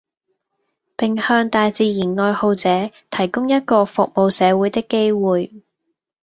[0.97, 5.61] 並向大自然愛好者提供一個服務社會的機會